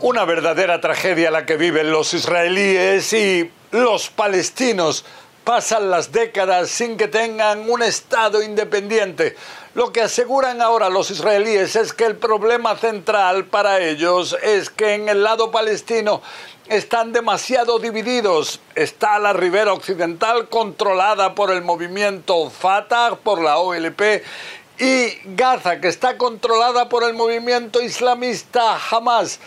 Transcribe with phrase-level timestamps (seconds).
[0.00, 5.04] Una verdadera tragedia la que viven los israelíes y los palestinos.
[5.42, 9.34] Pasan las décadas sin que tengan un Estado independiente.
[9.74, 14.94] Lo que aseguran ahora los israelíes es que el problema central para ellos es que
[14.94, 16.22] en el lado palestino
[16.68, 18.60] están demasiado divididos.
[18.76, 24.22] Está la ribera occidental controlada por el movimiento Fatah, por la OLP,
[24.78, 29.40] y Gaza, que está controlada por el movimiento islamista Hamas.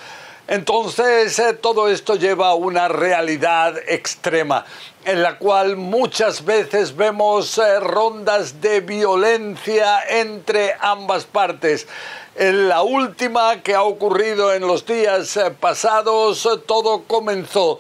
[0.47, 4.65] Entonces, eh, todo esto lleva a una realidad extrema
[5.05, 11.87] en la cual muchas veces vemos eh, rondas de violencia entre ambas partes.
[12.35, 17.79] En la última que ha ocurrido en los días eh, pasados, todo comenzó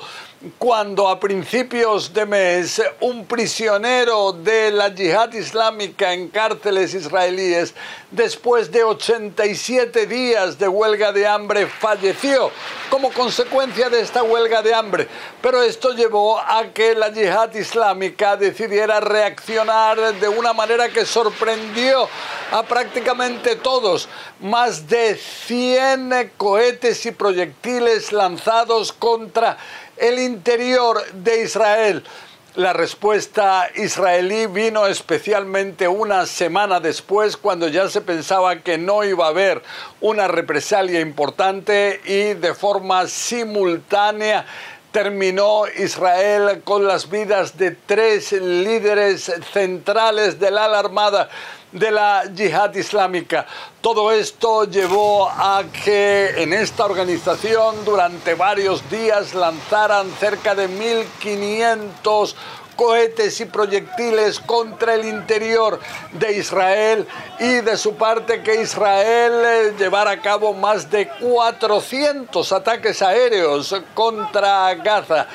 [0.57, 7.75] cuando a principios de mes un prisionero de la yihad islámica en cárceles israelíes,
[8.09, 12.49] después de 87 días de huelga de hambre, falleció
[12.89, 15.07] como consecuencia de esta huelga de hambre.
[15.41, 22.09] Pero esto llevó a que la yihad islámica decidiera reaccionar de una manera que sorprendió
[22.51, 24.09] a prácticamente todos.
[24.39, 29.57] Más de 100 cohetes y proyectiles lanzados contra
[30.01, 32.03] el interior de Israel.
[32.55, 39.27] La respuesta israelí vino especialmente una semana después, cuando ya se pensaba que no iba
[39.27, 39.61] a haber
[40.01, 44.45] una represalia importante y de forma simultánea
[44.91, 51.29] terminó Israel con las vidas de tres líderes centrales del ala armada
[51.71, 53.45] de la yihad islámica.
[53.79, 62.35] Todo esto llevó a que en esta organización durante varios días lanzaran cerca de 1.500
[62.81, 65.79] cohetes y proyectiles contra el interior
[66.13, 67.07] de Israel
[67.39, 73.75] y de su parte que Israel eh, llevara a cabo más de 400 ataques aéreos
[73.93, 75.27] contra Gaza.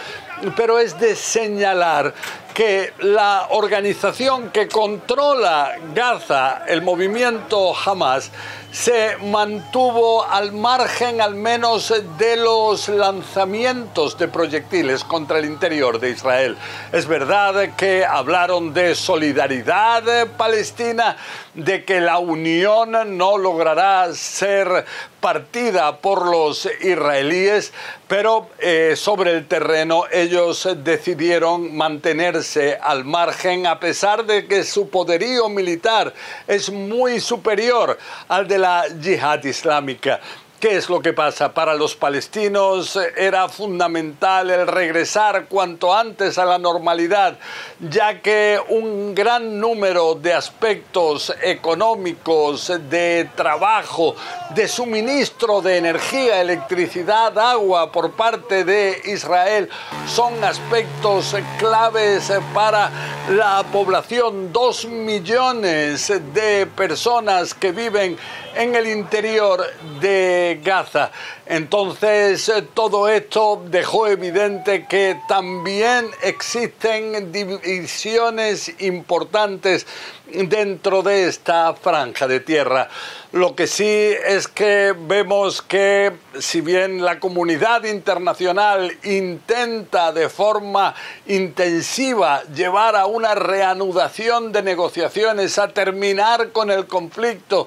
[0.57, 2.15] Pero es de señalar
[2.57, 8.31] que la organización que controla Gaza, el movimiento Hamas,
[8.71, 16.11] se mantuvo al margen al menos de los lanzamientos de proyectiles contra el interior de
[16.11, 16.57] Israel.
[16.93, 21.17] Es verdad que hablaron de solidaridad palestina,
[21.55, 24.85] de que la unión no logrará ser
[25.27, 27.73] partida por los israelíes,
[28.07, 34.89] pero eh, sobre el terreno ellos decidieron mantenerse al margen a pesar de que su
[34.89, 36.15] poderío militar
[36.47, 37.99] es muy superior
[38.29, 40.21] al de la yihad islámica.
[40.59, 41.53] ¿Qué es lo que pasa?
[41.53, 47.39] Para los palestinos era fundamental el regresar cuanto antes a la normalidad,
[47.79, 54.17] ya que un gran número de aspectos económicos, de trabajo,
[54.55, 59.69] de suministro de energía, electricidad, agua por parte de Israel
[60.07, 62.91] son aspectos claves para
[63.29, 64.55] la población.
[64.55, 68.17] Dos millones de personas que viven
[68.55, 69.63] en el interior
[70.01, 71.11] de Gaza.
[71.47, 79.87] Entonces, todo esto dejó evidente que también existen divisiones importantes
[80.33, 82.89] dentro de esta franja de tierra.
[83.33, 90.95] Lo que sí es que vemos que si bien la comunidad internacional intenta de forma
[91.27, 97.67] intensiva llevar a una reanudación de negociaciones, a terminar con el conflicto,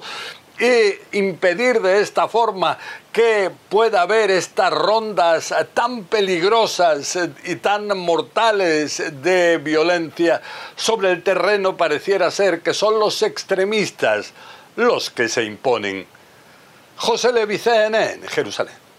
[0.60, 2.76] y impedir de esta forma
[3.12, 10.42] que pueda haber estas rondas tan peligrosas y tan mortales de violencia
[10.76, 14.32] sobre el terreno pareciera ser que son los extremistas
[14.76, 16.06] los que se imponen.
[16.96, 18.89] José Levicene en Jerusalén.